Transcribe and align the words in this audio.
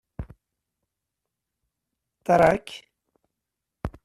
Tra-k! 2.25 2.67